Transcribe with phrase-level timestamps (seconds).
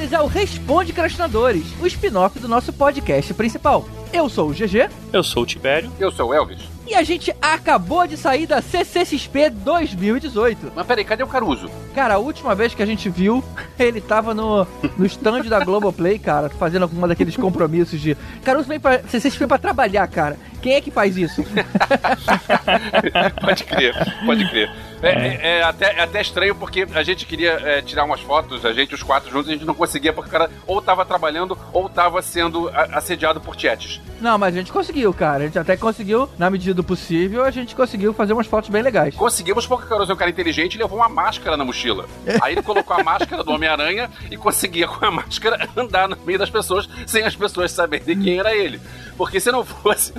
[0.00, 3.86] E senhores, ao Responde Crastinadores, o spin-off do nosso podcast principal.
[4.12, 4.88] Eu sou o GG.
[5.12, 5.90] Eu sou o Tibério.
[5.98, 6.60] Eu sou o Elvis.
[6.86, 10.72] E a gente acabou de sair da CCXP 2018.
[10.74, 11.70] Mas peraí, cadê o Caruso?
[11.94, 13.44] Cara, a última vez que a gente viu,
[13.78, 14.66] ele tava no,
[14.98, 18.16] no stand da Globoplay, cara, fazendo alguma daqueles compromissos de.
[18.44, 20.36] Caruso vem pra CCXP pra trabalhar, cara.
[20.60, 21.42] Quem é que faz isso?
[23.40, 23.94] pode crer,
[24.26, 24.70] pode crer.
[25.02, 28.66] É, é, é, até, é até estranho porque a gente queria é, tirar umas fotos,
[28.66, 31.56] a gente, os quatro juntos, a gente não conseguia porque o cara ou tava trabalhando
[31.72, 34.00] ou tava sendo assediado por chats.
[34.20, 35.44] Não, mas a gente conseguiu, cara.
[35.44, 38.82] A gente até conseguiu, na medida do possível, a gente conseguiu fazer umas fotos bem
[38.82, 39.14] legais.
[39.14, 42.06] Conseguimos porque o Caruso é um cara inteligente e levou uma máscara na mochila.
[42.42, 46.38] Aí ele colocou a máscara do Homem-Aranha e conseguia com a máscara andar no meio
[46.38, 48.80] das pessoas sem as pessoas saberem quem era ele.
[49.16, 50.12] Porque se não fosse,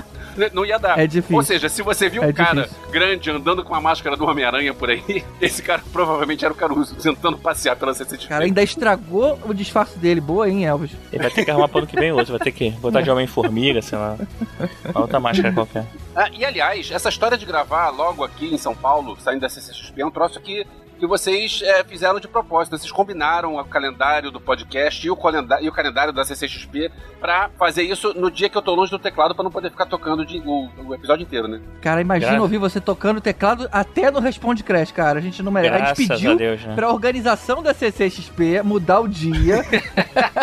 [0.54, 1.00] não ia dar.
[1.00, 1.36] É difícil.
[1.36, 2.92] Ou seja, se você viu é um cara difícil.
[2.92, 6.96] grande andando com a máscara do Homem-Aranha por aí, esse cara provavelmente era o Caruso,
[6.96, 8.28] tentando passear pela CCXP.
[8.30, 10.22] Cara, ainda estragou o disfarce dele.
[10.22, 10.92] Boa, hein, Elvis?
[11.12, 13.10] Ele vai ter que arrumar pro ano que vem outro, vai ter que botar de
[13.10, 14.18] Homem-Formiga, sei lá.
[14.90, 15.86] Uma outra máscara qualquer.
[16.16, 20.02] Ah, e aliás, essa história de gravar logo aqui em São Paulo, saindo da CCXP,
[20.02, 20.66] é um troço que
[21.02, 22.78] que vocês é, fizeram de propósito.
[22.78, 27.50] Vocês combinaram o calendário do podcast e o, calendário, e o calendário da CCXP pra
[27.58, 30.24] fazer isso no dia que eu tô longe do teclado pra não poder ficar tocando
[30.24, 31.60] de, o, o, episódio inteiro, né?
[31.82, 32.44] Cara, imagina Graças.
[32.44, 35.18] ouvir você tocando teclado até no Responde Crash, cara.
[35.18, 35.76] A gente não merece.
[35.76, 36.76] Graças a gente pediu a Deus, né?
[36.76, 39.66] pra organização da CCXP mudar o dia.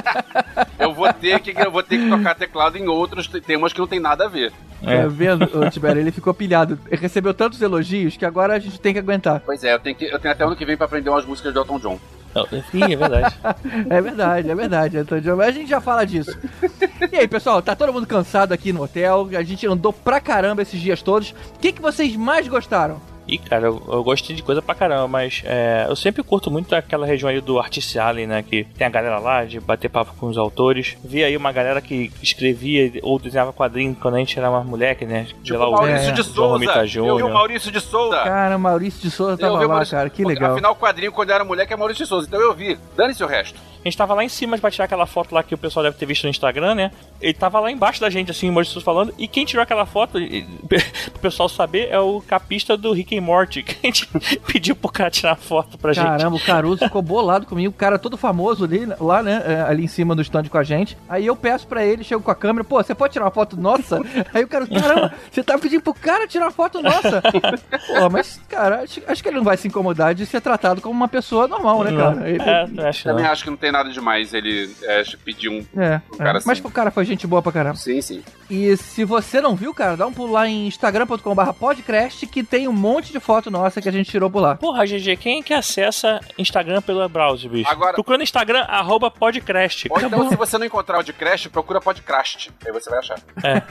[0.77, 3.86] eu vou ter que eu vou ter que tocar teclado em outros temas que não
[3.86, 4.52] tem nada a ver.
[4.83, 5.02] É.
[5.02, 6.01] Tá vendo, o Tibério?
[6.01, 6.79] Ele ficou pilhado.
[6.91, 9.42] Ele recebeu tantos elogios que agora a gente tem que aguentar.
[9.45, 11.53] Pois é, eu tenho, que, eu tenho até ano que vem pra aprender umas músicas
[11.53, 11.98] de Elton John.
[12.75, 13.39] Ih, é verdade.
[13.89, 15.36] é verdade, é verdade, Elton John.
[15.36, 16.36] Mas a gente já fala disso.
[17.11, 19.29] E aí, pessoal, tá todo mundo cansado aqui no hotel.
[19.36, 21.31] A gente andou pra caramba esses dias todos.
[21.31, 23.01] O que, que vocês mais gostaram?
[23.28, 26.74] Ih, cara, eu, eu gostei de coisa pra caramba, mas é, eu sempre curto muito
[26.74, 28.42] aquela região aí do Artist Alley, né?
[28.42, 30.96] Que tem a galera lá de bater papo com os autores.
[31.05, 35.05] Vi aí uma galera que escrevia ou desenhava quadrinho quando a gente era mais moleque,
[35.05, 35.27] né?
[35.42, 36.64] Tipo o Maurício é, de Souza.
[36.94, 38.17] Eu vi o Maurício de Souza.
[38.17, 39.96] Cara, Maurício de Souza tava lá, Maurício...
[39.96, 40.08] cara.
[40.08, 40.52] Que legal.
[40.52, 42.27] Afinal, o quadrinho quando eu era moleque é Maurício de Souza.
[42.27, 42.78] Então eu vi.
[42.96, 43.61] Dane-se o resto.
[43.84, 45.96] A gente tava lá em cima pra tirar aquela foto lá que o pessoal deve
[45.96, 46.90] ter visto no Instagram, né?
[47.20, 49.14] Ele tava lá embaixo da gente, assim, o Maurício falando.
[49.18, 50.18] E quem tirou aquela foto,
[50.68, 54.08] pro pessoal saber, é o capista do Rick and Morty, que a gente
[54.46, 56.18] pediu pro cara tirar foto pra Caramba, gente.
[56.20, 57.70] Caramba, o Caruso ficou bolado comigo.
[57.70, 59.64] O cara todo famoso ali, lá, né?
[59.67, 60.96] Ali em cima do stand com a gente.
[61.08, 63.56] Aí eu peço pra ele, chego com a câmera, pô, você pode tirar uma foto
[63.56, 64.00] nossa?
[64.34, 67.22] Aí o cara, caramba, você tá pedindo pro cara tirar uma foto nossa?
[67.22, 70.94] pô, mas, cara, acho, acho, que ele não vai se incomodar de ser tratado como
[70.94, 72.28] uma pessoa normal, né, cara?
[72.28, 72.42] Ele...
[72.42, 73.33] É, acho Também não.
[73.33, 76.42] acho que não tem nada demais ele é, pedir um, é, um cara é.
[76.45, 76.67] Mas assim.
[76.67, 77.77] o cara foi gente boa pra caramba.
[77.77, 78.23] Sim, sim.
[78.51, 82.67] E se você não viu, cara, dá um pulo lá em instagram.com.br podcast que tem
[82.67, 84.55] um monte de foto nossa que a gente tirou por lá.
[84.57, 87.70] Porra, GG, quem é que acessa Instagram pelo browser, bicho?
[87.70, 89.86] Agora- Procura no Instagram, arroba podcast.
[89.91, 92.48] Ou então, se você não encontrar o Podcrash, procura Podcrast.
[92.64, 93.19] Aí você vai achar.
[93.45, 93.63] É.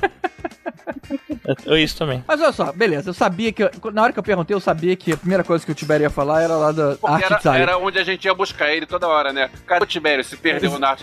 [1.65, 2.23] É isso também.
[2.27, 3.63] Mas olha só, beleza, eu sabia que.
[3.63, 6.03] eu- na hora que eu perguntei, eu sabia que a primeira coisa que o Tibério
[6.03, 8.85] ia falar era lá da Porque Art era, era onde a gente ia buscar ele
[8.85, 9.49] toda hora, né?
[9.65, 10.23] Cadê o Tibério?
[10.23, 11.01] Se perdeu na Art.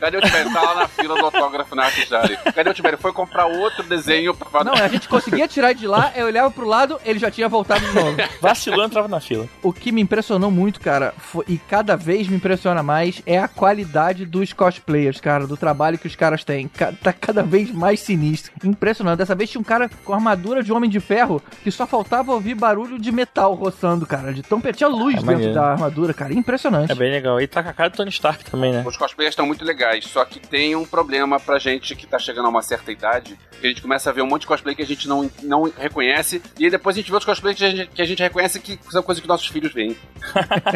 [0.00, 0.52] Cadê o Tibério?
[0.52, 2.36] Tá lá na fila do autógrafo na Art Alley.
[2.54, 2.98] Cadê o Tibério?
[2.98, 6.66] Foi comprar outro desenho pra Não, a gente conseguia tirar de lá, eu olhava pro
[6.66, 8.16] lado, ele já tinha voltado de novo.
[8.40, 9.46] Vacilou, entrava na fila.
[9.62, 13.46] O que me impressionou muito, cara, foi- e cada vez me impressiona mais, é a
[13.48, 16.68] qualidade dos cosplayers, cara, do trabalho que os caras têm.
[16.68, 18.52] Ca- Tá cada vez mais sinistro.
[18.64, 19.18] Impressionante.
[19.18, 22.54] Dessa vez tinha um cara com armadura de Homem de Ferro que só faltava ouvir
[22.54, 24.32] barulho de metal roçando, cara.
[24.32, 25.54] De tão Tinha luz É dentro maneiro.
[25.54, 26.32] da armadura, cara.
[26.34, 26.92] Impressionante.
[26.92, 27.40] É bem legal.
[27.40, 28.82] E tá com a cara do Tony Stark também, né?
[28.86, 32.46] Os cosplayers estão muito legais, só que tem um problema pra gente que tá chegando
[32.46, 34.82] a uma certa idade, que a gente começa a ver um monte de cosplay que
[34.82, 37.70] a gente não, não reconhece, e aí depois a gente vê os cosplays que a
[37.70, 39.96] gente, que a gente reconhece que são coisas que nossos filhos veem.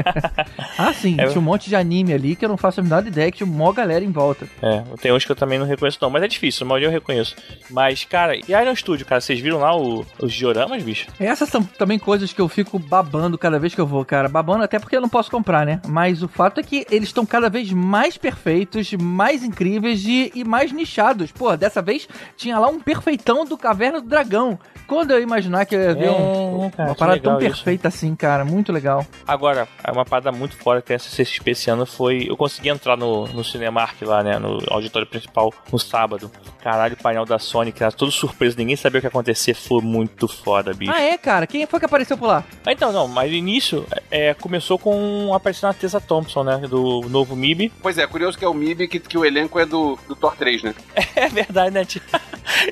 [0.78, 1.16] Ah, sim.
[1.18, 1.26] É.
[1.26, 3.46] Tinha um monte de anime ali que eu não faço a menor ideia que tinha
[3.46, 4.46] mó galera em volta.
[4.60, 6.10] É, tem uns que eu também não reconheço, não.
[6.10, 7.36] Mas é difícil, a maioria eu reconheço.
[7.70, 11.06] Mas, cara, e Iron Studio, cara, vocês viram lá o- os dioramas, bicho?
[11.18, 14.28] Essas são também coisas que eu fico babando cada vez que eu vou, cara.
[14.28, 15.80] Babando até porque eu não posso comprar, né?
[15.86, 20.72] Mas o fato é que eles estão cada vez mais perfeitos, mais incríveis e, mais
[20.72, 21.30] nichados.
[21.30, 24.58] Pô, dessa vez tinha lá um perfeitão do Caverna do Dragão.
[24.86, 27.62] Quando eu imaginar que eu ia ver É, um- cara, uma parada tão legal isso.
[27.64, 28.44] perfeita assim, cara.
[28.44, 29.06] Muito legal.
[29.26, 32.26] Agora, é uma parada muito fora que essa CCXP esse ano foi.
[32.28, 34.38] Eu consegui entrar no, no Cinemark lá, né?
[34.38, 36.30] No auditório principal no sábado.
[36.62, 39.54] Caralho, o painel da Sony, que era todo surpreso, ninguém sabia o que ia acontecer.
[39.54, 40.92] Foi muito foda, bicho.
[40.94, 41.46] Ah, é, cara?
[41.46, 42.44] Quem foi que apareceu por lá?
[42.64, 46.58] Ah, Então, não, mas no início é, começou com aparecendo a Tessa Thompson, né?
[46.68, 47.72] Do novo MIB.
[47.82, 50.34] Pois é, curioso que é o MIB que, que o elenco é do, do Thor
[50.36, 50.74] 3, né?
[51.16, 51.84] É verdade, né?
[51.84, 52.02] tia?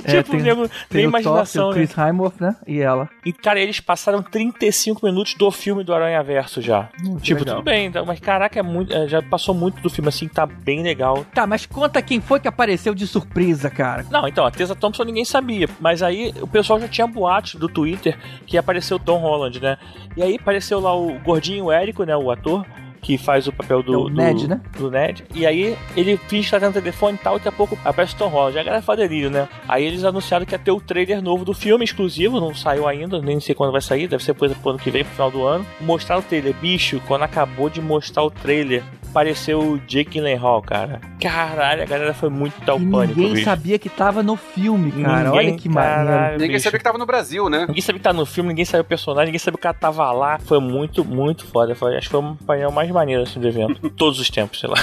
[0.04, 1.74] É, tipo, nego, nem Tem tem imaginação, o né?
[1.76, 2.56] Chris Hemsworth, né?
[2.66, 3.08] E ela.
[3.24, 6.88] E, cara, eles passaram 35 minutos do filme do Aranha Verso já.
[7.20, 7.56] tipo, legal.
[7.56, 10.46] tudo bem, tá, mas caraca, é muito, é, já passou muito do filme assim, tá
[10.46, 11.24] bem legal.
[11.34, 14.04] Tá, mas conta quem foi que apareceu de surpresa, cara.
[14.10, 15.68] Não, então, a Tessa Thompson ninguém sabia.
[15.80, 19.76] Mas aí o pessoal já tinha boatos do Twitter que apareceu o Tom Holland, né?
[20.16, 22.16] E aí apareceu lá o gordinho Érico, né?
[22.16, 22.66] O ator.
[23.02, 24.60] Que faz o papel do, É o do- Ned, né?
[24.78, 25.24] do Ned.
[25.34, 28.18] E aí ele finge que tá telefone e tal, e daqui a pouco aparece o
[28.18, 28.56] Tom Holland.
[28.58, 29.48] A galera faz delírio, né?
[29.68, 33.20] Aí eles anunciaram que ia ter o trailer novo do filme, exclusivo, não saiu ainda,
[33.20, 35.44] nem sei quando vai sair, deve ser coisa pro ano que vem, pro final do
[35.44, 35.66] ano.
[35.80, 36.54] Mostraram o trailer.
[36.54, 41.00] Bicho, quando acabou de mostrar o trailer, apareceu o Jake Gyllenhaal, cara.
[41.20, 43.44] Caralho, a galera foi muito tal E pânico, ninguém bicho.
[43.44, 45.24] sabia que tava no filme, cara.
[45.30, 46.06] Ninguém, Olha que maneiro.
[46.08, 46.64] caralho, Ninguém bicho.
[46.64, 47.66] sabia que tava no Brasil, né?
[47.68, 49.74] Ninguém sabia que tá no filme, ninguém sabia o personagem, ninguém sabia que o cara
[49.78, 50.38] tava lá.
[50.40, 51.74] Foi muito, muito foda.
[51.74, 53.90] Foi, acho que foi um painel mais maneiro assim do evento.
[53.92, 54.76] Todos os tempos, sei lá.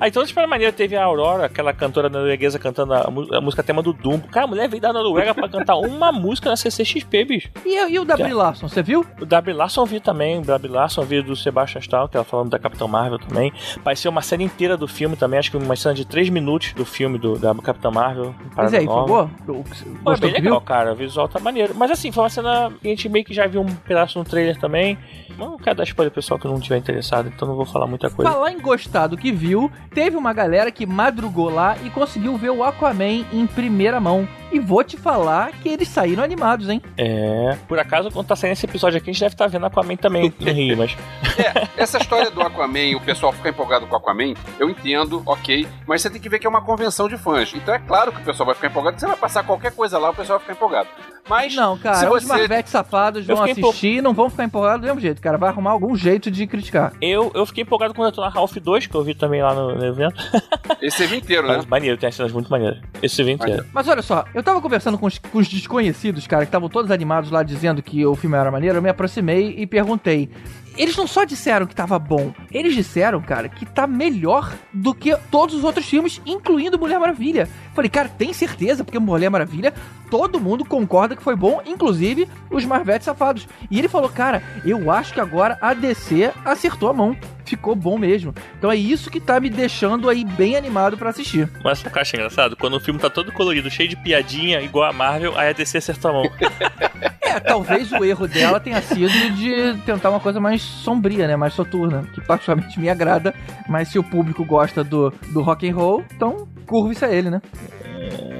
[0.00, 3.82] Aí todos para maneiro teve a Aurora, aquela cantora norueguesa cantando a, a música tema
[3.82, 4.28] do Dumbo.
[4.28, 7.48] Cara, a mulher veio da Noruega pra cantar uma música na CCXP, bicho.
[7.66, 9.04] E, e o Brie Larson, você viu?
[9.20, 9.56] O W.
[9.56, 10.72] Larson vi também, o W.
[10.72, 13.52] Larson vi do Sebastian Stahl, que ela falando da Capitã Marvel também.
[13.84, 16.84] Pareceu uma cena inteira do filme também, acho que uma cena de 3 minutos do
[16.84, 18.34] filme do, da Capitã Marvel.
[18.56, 19.30] Mas aí, nova.
[19.46, 20.60] Pô, é Gostou bem que legal, viu?
[20.60, 20.92] cara.
[20.92, 21.74] O visual tá maneiro.
[21.76, 24.24] Mas assim, foi uma cena que a gente meio que já viu um pedaço no
[24.24, 24.98] trailer também.
[25.38, 28.10] Mas não quero dar spoiler pessoal que não tiver interessado, então não vou falar muita
[28.10, 28.30] coisa.
[28.30, 32.50] Falar em gostar do que viu, teve uma galera que madrugou lá e conseguiu ver
[32.50, 34.26] o Aquaman em primeira mão.
[34.50, 36.80] E vou te falar que eles saíram animados, hein?
[36.96, 37.56] É.
[37.68, 40.32] Por acaso, quando tá saindo esse episódio aqui, a gente deve estar vendo Aquaman também
[40.38, 40.96] no Rio, mas.
[41.38, 45.68] É, essa história do Aquaman, o pessoal ficar empolgado com o Aquaman, eu entendo, ok,
[45.86, 47.52] mas você tem que ver que é uma convenção de fãs.
[47.54, 48.98] Então é claro que o pessoal vai ficar empolgado.
[48.98, 50.88] Você vai passar qualquer coisa lá, o pessoal vai ficar empolgado.
[51.28, 52.28] Mas Não, se cara, os você...
[52.28, 55.36] Marvetes safados vão assistir e não vão ficar empolgados do mesmo jeito, cara.
[55.36, 56.92] Vai arrumar algum jeito de criticar.
[57.00, 59.54] Eu, eu fiquei empolgado quando eu tô na Half 2, que eu vi também lá
[59.54, 60.16] no, no evento.
[60.80, 61.56] Esse evento inteiro, né?
[61.56, 62.80] Mas maneiro, tem as cenas muito maneiras.
[63.02, 63.66] Esse evento inteiro.
[63.72, 66.90] Mas olha só, eu tava conversando com os, com os desconhecidos, cara, que estavam todos
[66.90, 68.78] animados lá dizendo que o filme era maneiro.
[68.78, 70.30] Eu me aproximei e perguntei.
[70.76, 75.16] Eles não só disseram que tava bom, eles disseram, cara, que tá melhor do que
[75.28, 77.48] todos os outros filmes, incluindo Mulher Maravilha.
[77.74, 78.84] Falei, cara, tem certeza?
[78.84, 79.74] Porque Mulher Maravilha,
[80.08, 83.48] todo mundo concorda que foi bom, inclusive os Marvetes safados.
[83.68, 87.16] E ele falou, cara, eu acho que agora a DC acertou a mão.
[87.48, 88.34] Ficou bom mesmo.
[88.58, 91.48] Então é isso que tá me deixando aí bem animado pra assistir.
[91.64, 92.56] Mas sabe o que eu acho engraçado?
[92.56, 95.78] Quando o filme tá todo colorido, cheio de piadinha, igual a Marvel, aí a DC
[95.78, 96.30] acertou a mão.
[97.28, 101.36] É, talvez o erro dela tenha sido de tentar uma coisa mais sombria, né?
[101.36, 103.34] Mais soturna, que particularmente me agrada.
[103.68, 107.42] Mas se o público gosta do, do rock and roll, então curve-se a ele, né?
[107.84, 108.37] É,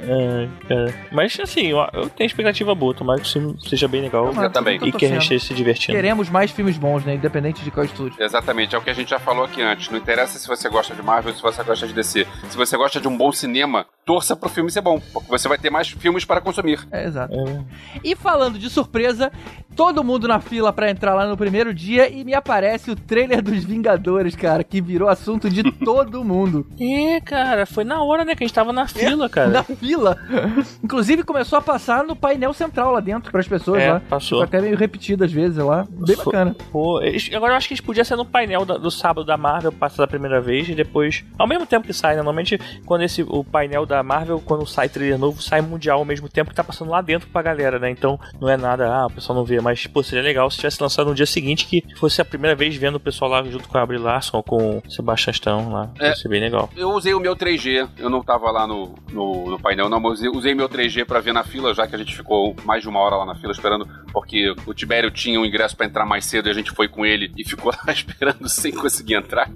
[0.66, 0.94] cara.
[1.12, 4.32] Mas assim, eu, eu tenho expectativa boa, tomara que o filme seja bem legal.
[4.32, 4.78] Eu também.
[4.82, 5.96] E que a gente esteja se divertindo.
[5.96, 7.14] Queremos mais filmes bons, né?
[7.14, 8.22] Independente de qual estúdio.
[8.22, 9.88] Exatamente, é o que a gente já falou aqui antes.
[9.90, 12.26] Não interessa se você gosta de Marvel, se você gosta de DC.
[12.48, 15.58] Se você gosta de um bom cinema, torça pro filme ser bom, porque você vai
[15.58, 16.86] ter mais filmes para consumir.
[16.90, 17.34] É, exato.
[17.34, 17.62] É.
[18.02, 19.30] E falando de surpresa,
[19.76, 23.42] todo mundo na fila pra entrar lá no primeiro dia e me aparece o trailer
[23.42, 26.66] dos Vingadores, cara, que virou assunto de todo mundo.
[26.80, 29.48] É, cara, foi na hora, né, que a gente tava na fila, cara.
[29.48, 29.97] Na fila.
[30.82, 34.00] Inclusive começou a passar no painel central lá dentro pras pessoas É, lá.
[34.00, 34.40] passou.
[34.40, 35.86] Ficou até meio repetido às vezes lá.
[35.90, 36.56] Bem bacana.
[36.70, 39.36] Pô, eles- agora eu acho que eles podiam ser no painel da- do sábado da
[39.36, 41.24] Marvel, passa da primeira vez e depois.
[41.38, 42.16] Ao mesmo tempo que sai, né?
[42.18, 46.28] Normalmente, quando esse, o painel da Marvel, quando sai trailer novo, sai mundial ao mesmo
[46.28, 47.90] tempo que tá passando lá dentro pra galera, né?
[47.90, 50.82] Então não é nada, ah, o pessoal não vê, mas pô, seria legal se tivesse
[50.82, 53.78] lançado no dia seguinte que fosse a primeira vez vendo o pessoal lá junto com
[53.78, 55.90] a Brie Larson ou com o Sebastian Stan lá.
[56.00, 56.08] É.
[56.08, 56.68] Ia ser bem legal.
[56.76, 60.32] Eu usei o meu 3G, eu não tava lá no, no, no painel, não, eu
[60.32, 63.00] usei meu 3G pra ver na fila, já que a gente ficou mais de uma
[63.00, 66.48] hora lá na fila esperando, porque o Tibério tinha um ingresso pra entrar mais cedo
[66.48, 69.50] e a gente foi com ele e ficou lá esperando sem conseguir entrar.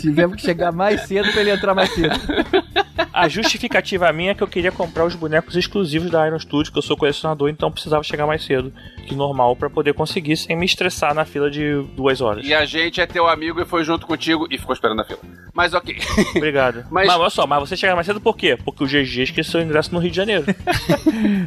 [0.00, 2.14] Tivemos que chegar mais cedo pra ele entrar mais cedo.
[3.12, 6.78] A justificativa minha é que eu queria comprar os bonecos exclusivos da Iron Studio, que
[6.78, 8.72] eu sou colecionador, então precisava chegar mais cedo
[9.06, 12.44] que normal pra poder conseguir sem me estressar na fila de duas horas.
[12.44, 15.20] E a gente é teu amigo e foi junto contigo e ficou esperando na fila.
[15.54, 15.96] Mas ok.
[16.36, 16.84] Obrigado.
[16.90, 17.16] Mas- Mas...
[17.16, 18.58] olha só, mas você chega mais cedo por quê?
[18.62, 20.44] Porque o GG esqueceu o ingresso no Rio de Janeiro.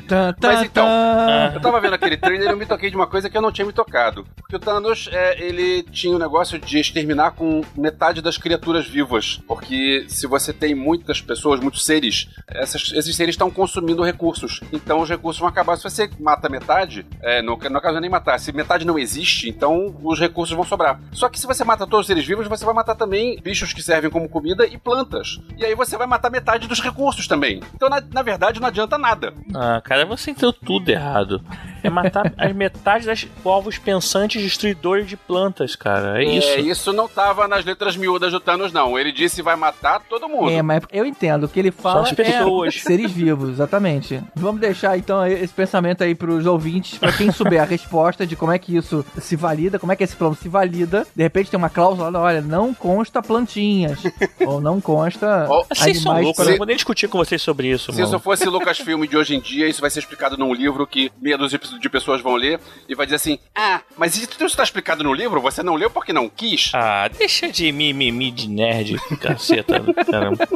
[0.07, 1.51] Tan, tan, Mas então, tan.
[1.55, 3.51] Eu tava vendo aquele trailer e eu me toquei de uma coisa que eu não
[3.51, 4.25] tinha me tocado.
[4.35, 9.41] Porque o Thanos, é, ele tinha o negócio de exterminar com metade das criaturas vivas.
[9.47, 14.61] Porque se você tem muitas pessoas, muitos seres, essas- esses seres estão consumindo recursos.
[14.71, 15.77] Então os recursos vão acabar.
[15.77, 19.49] Se você mata metade, é, no, caso não é nem matar, se metade não existe,
[19.49, 20.99] então os recursos vão sobrar.
[21.11, 23.81] Só que se você mata todos os seres vivos, você vai matar também bichos que
[23.81, 25.39] servem como comida e plantas.
[25.57, 27.61] E aí você vai matar metade dos recursos também.
[27.75, 29.33] Então, na, na verdade, não adianta nada.
[29.55, 31.41] Ah, cara, você entendeu tudo errado.
[31.83, 36.21] É matar a metade das povos pensantes destruidores de plantas, cara.
[36.21, 36.59] É, É, isso.
[36.59, 38.97] isso não tava nas letras miúdas do Thanos, não.
[38.97, 40.49] Ele disse vai matar todo mundo.
[40.49, 41.43] É, mas eu entendo.
[41.45, 42.75] O que ele fala as pessoas.
[42.75, 44.21] é seres vivos, exatamente.
[44.35, 48.51] Vamos deixar então esse pensamento aí pros ouvintes, pra quem souber a resposta de como
[48.51, 51.05] é que isso se valida, como é que esse plano se valida.
[51.15, 53.99] De repente tem uma cláusula lá, olha, não consta plantinhas.
[54.45, 57.41] ou não consta Ó, Vocês são loucos, eu se- não vou nem discutir com vocês
[57.41, 58.05] sobre isso, Se mano.
[58.15, 61.37] isso fosse Lucasfilm de hoje em dia, isso vai ser explicado num livro que meia
[61.37, 65.03] dúzia de de pessoas vão ler e vai dizer assim: Ah, mas isso está explicado
[65.03, 65.41] no livro?
[65.41, 66.71] Você não leu porque não quis?
[66.73, 70.47] Ah, deixa de mimimi de nerd, caceta, caramba.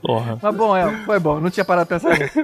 [0.00, 0.38] Porra.
[0.40, 2.38] Mas bom, é, foi bom, não tinha parado pra pensar nisso.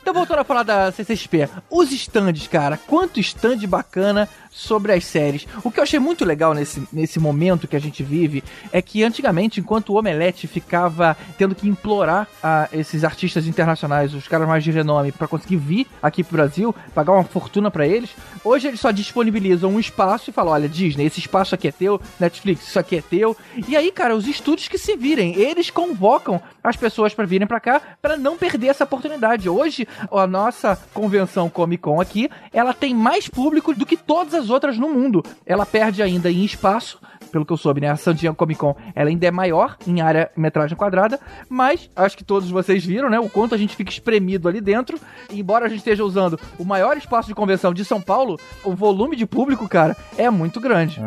[0.00, 5.46] Então, voltando a falar da CCXP, os stands, cara, quanto stand bacana sobre as séries.
[5.62, 8.42] O que eu achei muito legal nesse, nesse momento que a gente vive
[8.72, 14.26] é que antigamente, enquanto o Omelete ficava tendo que implorar a esses artistas internacionais, os
[14.26, 18.10] caras mais de renome, pra conseguir vir aqui pro Brasil, pagar uma fortuna pra eles,
[18.44, 22.00] hoje eles só disponibilizam um espaço e falam: olha, Disney, esse espaço aqui é teu,
[22.18, 23.36] Netflix, isso aqui é teu.
[23.68, 27.60] E aí, cara, os estúdios que se virem, eles convocam as pessoas pra virem pra
[27.60, 29.48] cá pra não perder essa oportunidade.
[29.48, 34.39] Hoje, a nossa convenção Comic Con aqui, ela tem mais público do que todas as
[34.48, 35.22] outras no mundo.
[35.44, 36.98] Ela perde ainda em espaço,
[37.30, 37.88] pelo que eu soube, né?
[37.88, 41.18] A San Diego Comic Con, ela ainda é maior em área metragem quadrada,
[41.48, 43.18] mas acho que todos vocês viram, né?
[43.18, 44.98] O quanto a gente fica espremido ali dentro.
[45.30, 49.16] Embora a gente esteja usando o maior espaço de convenção de São Paulo, o volume
[49.16, 51.00] de público, cara, é muito grande.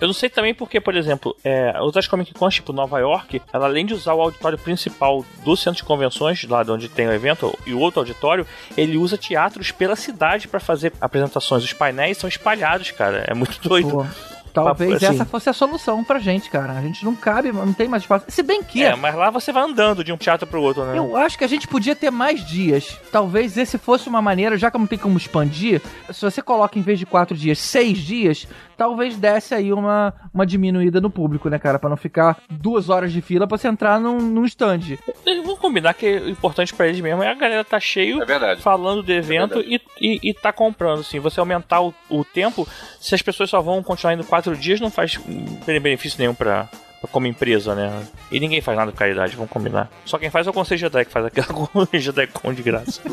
[0.00, 3.66] Eu não sei também porque, por exemplo, é, outras Comic Cons, tipo Nova York, ela
[3.66, 7.12] além de usar o auditório principal do centro de convenções, lá de onde tem o
[7.12, 8.46] evento, e o outro auditório,
[8.76, 11.64] ele usa teatros pela cidade pra fazer apresentações.
[11.64, 13.24] Os painéis são espalhados, cara.
[13.26, 13.90] É muito doido.
[13.90, 14.06] Pô,
[14.52, 15.06] talvez Assim.
[15.06, 16.72] essa fosse a solução pra gente, cara.
[16.72, 18.24] A gente não cabe, não tem mais espaço.
[18.28, 18.82] Se bem que.
[18.82, 20.98] É, mas lá você vai andando de um teatro pro outro, né?
[20.98, 22.98] Eu acho que a gente podia ter mais dias.
[23.12, 25.80] Talvez esse fosse uma maneira, já que não tem como expandir,
[26.12, 28.46] se você coloca em vez de quatro dias, seis dias,
[28.78, 31.78] talvez desse aí uma, uma diminuída no público, né, cara?
[31.78, 34.96] Pra não ficar duas horas de fila pra você entrar num, num stand.
[35.26, 39.02] Vamos combinar que o importante pra eles mesmo é a galera tá cheio É falando
[39.02, 41.18] do evento e, e, e tá comprando, assim.
[41.18, 42.66] Você aumentar o, o tempo,
[43.00, 45.18] se as pessoas só vão continuar indo quatro dias, não faz
[45.66, 46.68] benefício nenhum pra,
[47.10, 48.06] como empresa, né?
[48.30, 49.90] E ninguém faz nada por caridade, vamos combinar.
[50.04, 51.48] Só quem faz é o Conselho Jedi, que faz aquela
[51.94, 53.00] Jedi Con de graça.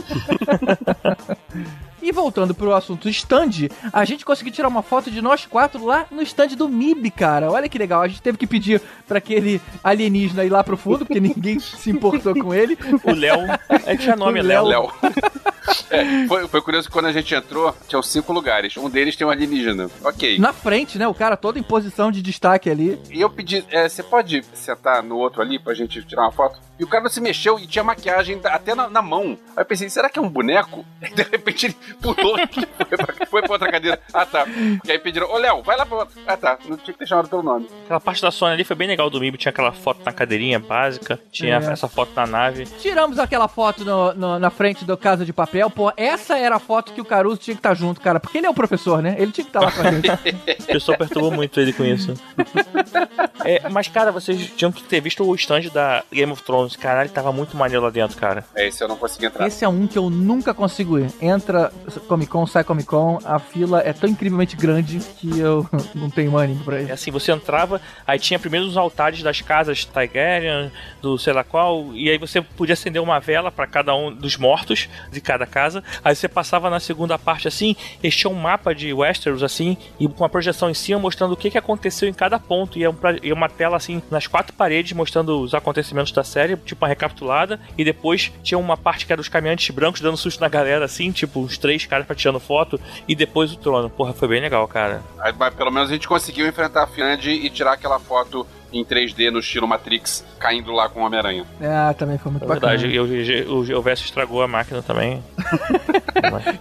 [2.06, 6.06] E voltando pro assunto stand, a gente conseguiu tirar uma foto de nós quatro lá
[6.12, 7.50] no stand do MIB, cara.
[7.52, 8.04] Olha que legal.
[8.04, 11.90] A gente teve que pedir pra aquele alienígena ir lá pro fundo, porque ninguém se
[11.90, 12.78] importou com ele.
[13.04, 13.40] O Léo,
[13.88, 14.68] é que tinha nome, O é Léo.
[14.68, 14.92] Léo.
[15.90, 18.78] É, foi, foi curioso que quando a gente entrou, tinham cinco lugares.
[18.78, 19.90] Um deles tem um alienígena.
[20.04, 20.38] Ok.
[20.38, 21.08] Na frente, né?
[21.08, 23.00] O cara todo em posição de destaque ali.
[23.10, 26.60] E eu pedi, é, você pode sentar no outro ali pra gente tirar uma foto?
[26.78, 29.38] E o cara não se mexeu e tinha maquiagem até na, na mão.
[29.56, 30.86] Aí eu pensei, será que é um boneco?
[31.02, 32.48] E de repente ele pulou e
[32.86, 34.00] foi pra, foi pra outra cadeira.
[34.14, 34.46] Ah, tá.
[34.84, 36.22] E aí pediram, ô Léo, vai lá pra outra.
[36.28, 36.58] Ah, tá.
[36.68, 37.70] Não tinha que ter chamado pelo nome.
[37.86, 40.60] Aquela parte da Sony ali foi bem legal do MIB, tinha aquela foto na cadeirinha
[40.60, 41.72] básica, tinha É.
[41.72, 42.66] essa foto na nave.
[42.66, 45.70] Tiramos aquela foto no- no- na frente do Casa de Papel.
[45.70, 48.20] Pô, essa era a foto que o Caruso tinha que estar junto, cara.
[48.20, 49.16] Porque ele é o professor, né?
[49.18, 50.10] Ele tinha que estar lá com a gente.
[50.10, 52.14] O pessoal perturbou muito ele com isso.
[53.44, 56.65] É, mas, cara, vocês tinham que ter visto o stand da Game of Thrones.
[56.80, 58.44] Caralho, tava muito maneiro lá dentro, cara.
[58.56, 59.46] É, esse eu não consegui entrar.
[59.48, 61.12] Esse é um que eu nunca consigo ir.
[61.22, 61.72] Entra
[62.08, 66.38] Comic Con, sai Comic Con, a fila é tão incrivelmente grande que eu não tenho
[66.38, 66.92] ânimo pra É ir.
[66.92, 71.92] assim, você entrava, aí tinha primeiro os altares das casas Targaryen, do sei lá qual,
[71.94, 75.84] e aí você podia acender uma vela pra cada um dos mortos de cada casa.
[76.04, 80.08] Aí você passava na segunda parte assim, eles tinham um mapa de Westeros assim, e
[80.08, 82.78] com uma projeção em cima mostrando o que, que aconteceu em cada ponto.
[82.80, 86.55] E é um e uma tela assim nas quatro paredes mostrando os acontecimentos da série,
[86.58, 90.40] tipo uma recapitulada, e depois tinha uma parte que era os caminhantes brancos dando susto
[90.40, 93.90] na galera assim, tipo uns três caras tirando foto, e depois o trono.
[93.90, 95.02] Porra, foi bem legal, cara.
[95.20, 98.46] Aí, mas pelo menos a gente conseguiu enfrentar a Finlândia e tirar aquela foto
[98.78, 101.46] em 3D no estilo Matrix, caindo lá com o Homem-Aranha.
[101.62, 102.78] Ah, também foi muito É bacana.
[102.78, 105.24] verdade, eu, o Geovest estragou a máquina também.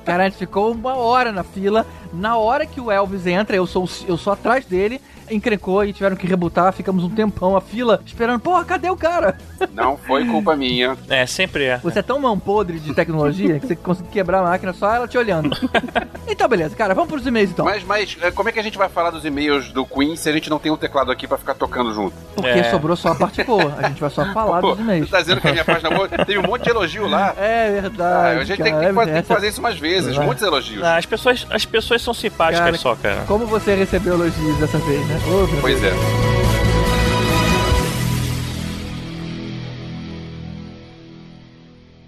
[0.04, 1.87] Cara, a gente ficou uma hora na fila.
[2.12, 6.14] Na hora que o Elvis entra, eu sou, eu sou atrás dele, encrencou e tiveram
[6.14, 6.73] que rebutar.
[6.73, 8.40] Ficamos um tempão a fila esperando.
[8.40, 9.37] Porra, cadê o cara?
[9.73, 10.97] Não foi culpa minha.
[11.09, 11.78] É, sempre é.
[11.78, 15.09] Você é tão mão podre de tecnologia que você conseguiu quebrar a máquina só ela
[15.09, 15.50] te olhando.
[16.28, 17.64] então, beleza, cara, vamos pros e-mails então.
[17.64, 20.28] Mas, mas é, como é que a gente vai falar dos e-mails do Queen se
[20.28, 22.03] a gente não tem um teclado aqui pra ficar tocando junto?
[22.34, 22.70] Porque É.
[22.70, 23.75] sobrou só a parte boa.
[23.78, 25.06] A gente vai só falar Pô, dos e-mails.
[25.08, 27.32] você tá dizendo que a minha página boa tem um monte de elogio lá.
[27.38, 28.40] É Ah, verdade.
[28.40, 30.82] a gente cara, tem, que, é fa- tem que fazer isso umas vezes, muitos elogios.
[30.82, 33.23] Ah, as, pessoas, as pessoas são simpáticas Cara, só, cara.
[33.26, 35.20] Como você recebeu elogios dessa vez, né?
[35.61, 35.92] Pois é.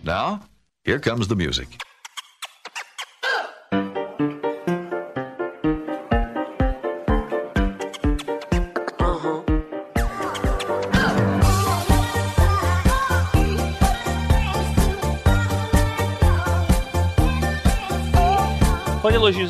[0.03, 0.41] Now,
[0.85, 1.79] here comes the music.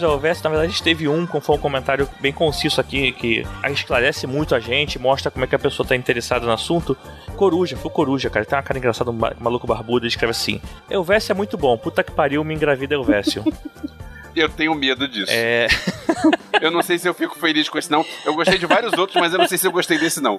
[0.02, 3.12] Elogios ao na verdade, a gente teve um, com foi um comentário bem conciso aqui,
[3.12, 6.96] que esclarece muito a gente, mostra como é que a pessoa tá interessada no assunto.
[7.36, 8.40] Coruja, foi Coruja, cara.
[8.40, 10.60] Ele tem uma cara engraçada, um maluco barbudo, ele escreve assim:
[10.90, 13.44] Elvésio é muito bom, puta que pariu, me engravida Elvésio.
[14.34, 15.32] Eu tenho medo disso.
[15.32, 15.66] É.
[16.60, 18.04] eu não sei se eu fico feliz com esse não.
[18.22, 20.38] Eu gostei de vários outros, mas eu não sei se eu gostei desse não.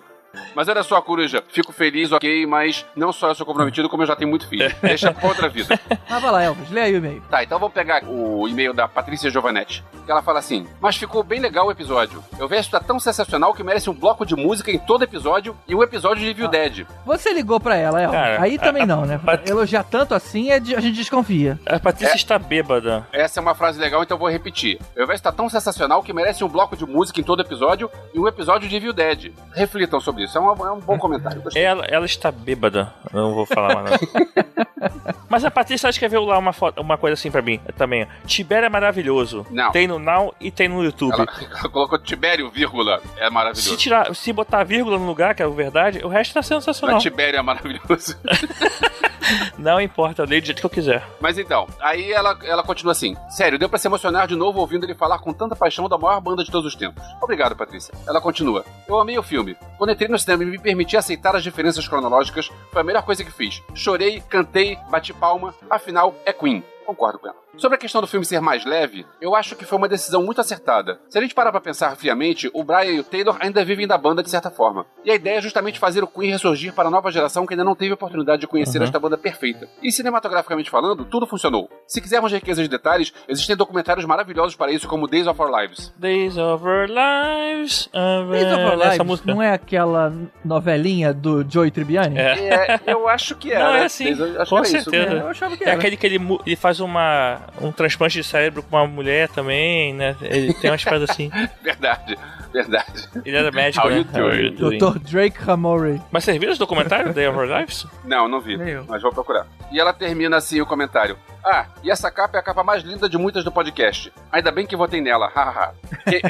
[0.56, 4.08] Mas olha só, Coruja, fico feliz, ok, mas não só eu sou comprometido, como eu
[4.08, 4.74] já tenho muito filho.
[4.82, 5.80] Deixa pra outra vida.
[6.10, 7.22] Ah, vai lá, Elvis, lê aí o e-mail.
[7.30, 9.84] Tá, então vamos pegar o e-mail da Patrícia Giovanetti.
[10.08, 12.24] Ela fala assim: Mas ficou bem legal o episódio.
[12.40, 15.76] Eu vejo tá tão sensacional que merece um bloco de música em todo episódio e
[15.76, 16.50] um episódio de Evil ah.
[16.50, 16.88] Dead.
[17.06, 18.20] Você ligou pra ela, Elvis.
[18.20, 19.20] Cara, aí também a, não, né?
[19.24, 19.48] Pat...
[19.48, 21.60] Elogiar tanto assim, é de, a gente desconfia.
[21.66, 23.06] A Patrícia é, está bêbada.
[23.12, 24.80] Essa é uma frase legal, então eu vou repetir.
[24.96, 28.20] Eu vejo tá tão sensacional que merece um bloco de música em todo episódio e
[28.20, 29.34] um episódio de Evil Dead.
[29.54, 31.42] Reflitam sobre isso, é, uma, é um bom comentário.
[31.56, 32.94] Ela, ela está bêbada.
[33.14, 34.00] Não vou falar mais nada.
[35.30, 38.08] Mas a Patrícia escreveu lá uma, foto, uma coisa assim pra mim também.
[38.26, 39.46] Tibério é maravilhoso.
[39.50, 39.72] Não.
[39.72, 41.14] Tem no Now e tem no YouTube.
[41.14, 41.28] Ela,
[41.60, 43.02] ela colocou Tibério, vírgula.
[43.18, 43.70] É maravilhoso.
[43.70, 47.00] Se, tirar, se botar vírgula no lugar, que é verdade, o resto tá sensacional.
[47.00, 48.18] Tibério é maravilhoso.
[49.58, 51.06] Não importa, eu leio do jeito que eu quiser.
[51.20, 54.86] Mas então, aí ela, ela continua assim: Sério, deu pra se emocionar de novo ouvindo
[54.86, 57.04] ele falar com tanta paixão da maior banda de todos os tempos.
[57.22, 57.94] Obrigado, Patrícia.
[58.08, 59.58] Ela continua: Eu amei o filme.
[59.78, 63.24] Quando entrei no cinema e me permiti aceitar as diferenças cronológicas, foi a melhor coisa
[63.24, 63.62] que fiz.
[63.74, 66.64] Chorei, cantei, bati palma, afinal é Queen.
[66.86, 67.47] Concordo com ela.
[67.58, 70.40] Sobre a questão do filme ser mais leve, eu acho que foi uma decisão muito
[70.40, 71.00] acertada.
[71.10, 73.98] Se a gente parar pra pensar friamente, o Brian e o Taylor ainda vivem da
[73.98, 74.86] banda de certa forma.
[75.04, 77.64] E a ideia é justamente fazer o Queen ressurgir para a nova geração que ainda
[77.64, 78.84] não teve a oportunidade de conhecer uhum.
[78.84, 79.68] esta banda perfeita.
[79.82, 81.70] E cinematograficamente falando, tudo funcionou.
[81.88, 85.94] Se quisermos riqueza de detalhes, existem documentários maravilhosos para isso, como Days of Our Lives.
[85.98, 87.88] Days of Our Lives.
[87.88, 89.34] Uh, Days of Our Lives música.
[89.34, 92.20] não é aquela novelinha do Joey Tribbiani?
[92.20, 92.74] É.
[92.74, 93.60] é eu acho que é.
[93.60, 94.16] Não, é assim.
[94.48, 95.14] Com certeza.
[95.14, 95.76] É, eu achava que é era.
[95.76, 99.94] É aquele que ele, ele faz uma um transplante de cérebro com uma mulher também,
[99.94, 100.16] né?
[100.22, 101.30] Ele tem umas coisas assim.
[101.62, 102.18] verdade,
[102.54, 103.08] verdade.
[103.26, 104.04] Ele era médico, né?
[104.04, 105.00] Dr.
[105.00, 106.02] Drake Hamori.
[106.12, 107.88] Mas vocês viram esse documentário, Day of Our Lives?
[108.04, 108.58] Não, não vi,
[108.88, 109.48] mas vou procurar.
[109.72, 111.18] E ela termina assim o comentário.
[111.50, 114.12] Ah, e essa capa é a capa mais linda de muitas do podcast.
[114.30, 115.74] Ainda bem que votei nela, hahaha.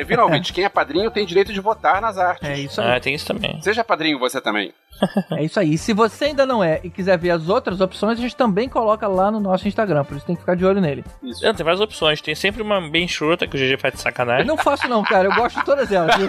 [0.05, 2.47] Finalmente, quem é padrinho tem direito de votar nas artes.
[2.47, 2.91] É isso aí.
[2.91, 3.59] Ah, tem isso também.
[3.63, 4.71] Seja padrinho você também.
[5.31, 5.73] é isso aí.
[5.73, 8.69] E se você ainda não é e quiser ver as outras opções, a gente também
[8.69, 11.03] coloca lá no nosso Instagram, por isso tem que ficar de olho nele.
[11.23, 11.43] Isso.
[11.43, 12.21] Não, tem várias opções.
[12.21, 14.41] Tem sempre uma bem churota que o GG faz de sacanagem.
[14.41, 15.27] Eu não faço não, cara.
[15.27, 16.13] Eu gosto de todas elas.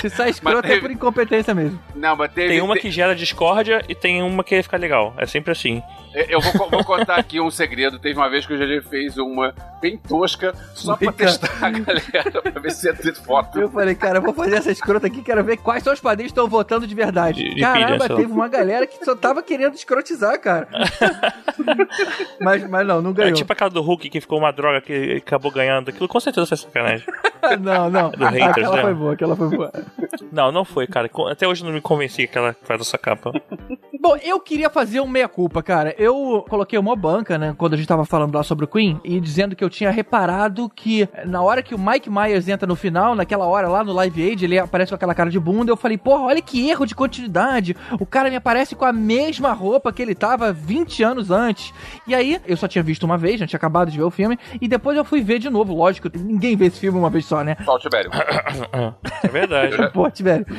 [0.00, 0.74] se sai escrota teve...
[0.74, 1.78] é por incompetência mesmo.
[1.94, 2.48] Não, mas teve...
[2.48, 5.12] Tem uma que gera discórdia e tem uma que fica legal.
[5.18, 5.82] É sempre assim.
[6.14, 7.98] Eu vou, vou, contar aqui um segredo.
[7.98, 12.42] Teve uma vez que o GG fez uma bem tosca só pra testar a galera,
[12.42, 13.60] pra ver se ia ter foto.
[13.60, 16.32] Eu falei, cara, eu vou fazer essa escrota aqui, quero ver quais são os padrinhos
[16.32, 17.42] que estão votando de verdade.
[17.42, 20.68] De, de Caramba, pilha, teve uma galera que só tava querendo escrotizar, cara.
[22.40, 23.30] mas, mas não, não ganhou.
[23.30, 25.90] É tipo aquela do Hulk que ficou uma droga que acabou ganhando.
[25.90, 27.06] Aquilo com certeza foi sacanagem.
[27.60, 28.10] não, não.
[28.10, 28.82] Do haters, aquela né?
[28.82, 29.72] foi boa, aquela foi boa.
[30.32, 31.10] Não, não foi, cara.
[31.30, 33.32] Até hoje não me convenci que ela faz essa capa.
[34.08, 35.94] Bom, eu queria fazer um meia-culpa, cara.
[35.98, 39.20] Eu coloquei uma banca, né, quando a gente tava falando lá sobre o Queen, e
[39.20, 43.14] dizendo que eu tinha reparado que na hora que o Mike Myers entra no final,
[43.14, 45.98] naquela hora lá no Live Aid, ele aparece com aquela cara de bunda, eu falei,
[45.98, 47.76] porra, olha que erro de continuidade.
[48.00, 51.74] O cara me aparece com a mesma roupa que ele tava 20 anos antes.
[52.06, 54.38] E aí, eu só tinha visto uma vez, já tinha acabado de ver o filme,
[54.58, 57.44] e depois eu fui ver de novo, lógico, ninguém vê esse filme uma vez só,
[57.44, 57.58] né?
[57.62, 58.10] Só o Tibério.
[59.22, 59.76] É verdade.
[59.92, 60.46] Pô, Tibério.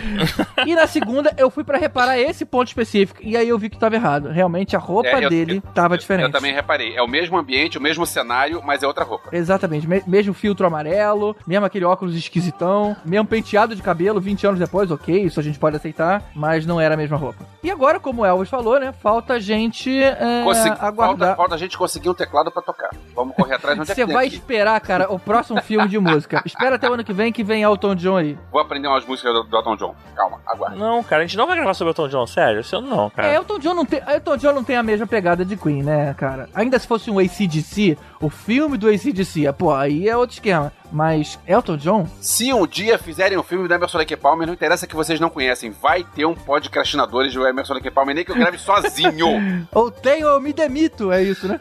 [0.67, 3.77] E na segunda, eu fui para reparar esse ponto específico, e aí eu vi que
[3.77, 4.29] tava errado.
[4.29, 6.27] Realmente, a roupa é, eu, dele eu, tava diferente.
[6.27, 6.95] Eu também reparei.
[6.95, 9.29] É o mesmo ambiente, o mesmo cenário, mas é outra roupa.
[9.31, 9.87] Exatamente.
[9.87, 14.91] Me mesmo filtro amarelo, mesmo aquele óculos esquisitão, mesmo penteado de cabelo 20 anos depois,
[14.91, 17.45] ok, isso a gente pode aceitar, mas não era a mesma roupa.
[17.63, 20.43] E agora, como o Elvis falou, né, falta a gente é,
[20.79, 21.29] aguardar.
[21.29, 22.89] Falta, falta, a gente conseguir um teclado para tocar.
[23.15, 24.35] Vamos correr atrás onde Você é vai aqui.
[24.35, 26.41] esperar, cara, o próximo filme de música.
[26.45, 28.37] Espera até o ano que vem que vem Elton John aí.
[28.51, 29.95] Vou aprender umas músicas do, do Elton John.
[30.15, 30.75] Calma, aguarda.
[30.75, 32.61] Não, cara, a gente não vai gravar sobre Elton John, sério.
[32.61, 33.18] Isso não, cara.
[33.25, 36.13] É, Elton John não tem, Elton John não tem a mesma pegada de Queen, né,
[36.17, 36.49] cara?
[36.53, 40.71] Ainda se fosse um ACDC, o filme do ACDC, pô, aí é outro esquema.
[40.91, 42.07] Mas Elton John?
[42.19, 45.29] Se um dia fizerem um filme do Emerson Lake Palmer, não interessa que vocês não
[45.29, 49.67] conhecem, vai ter um podcastinadores do Emerson Lake Palmer, nem que eu grave sozinho.
[49.71, 51.59] ou tem ou me demito, é isso, né?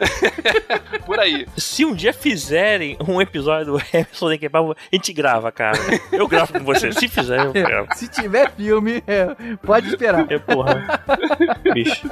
[1.04, 1.46] Por aí.
[1.56, 5.78] Se um dia fizerem um episódio do Emerson Lake Palmer, a gente grava, cara.
[6.12, 6.92] Eu gravo com você.
[6.92, 7.88] Se fizer, eu gravo.
[7.94, 10.26] Se tiver filme, é, pode esperar.
[10.30, 11.00] É, porra.
[11.72, 12.08] Bicho.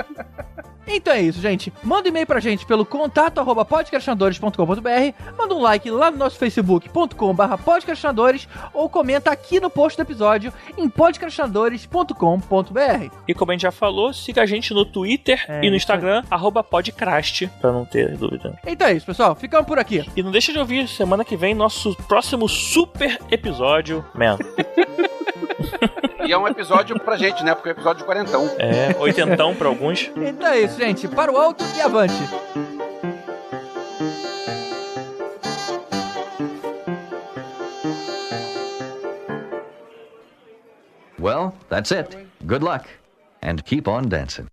[0.87, 1.73] Então é isso, gente.
[1.83, 6.39] Manda um e-mail pra gente pelo contato arroba podcastinadores.com.br, manda um like lá no nosso
[6.39, 13.11] facebook.com barra podcastinadores ou comenta aqui no post do episódio em podcastinadores.com.br.
[13.27, 16.23] E como a gente já falou, siga a gente no Twitter É, e no Instagram,
[16.31, 18.59] arroba podcrast, pra não ter dúvida.
[18.67, 19.35] Então é isso, pessoal.
[19.35, 20.05] Ficamos por aqui.
[20.17, 24.39] E não deixa de ouvir semana que vem nosso próximo super episódio, man.
[26.27, 27.55] E é um episódio pra gente, né?
[27.55, 28.51] Porque é um episódio de quarentão.
[28.59, 30.11] É, oitentão pra alguns.
[30.17, 31.07] Então é isso, gente.
[31.09, 32.15] Para o alto e avante.
[41.19, 42.17] Well, that's it.
[42.47, 42.87] Good luck.
[43.43, 44.49] And keep on dancing.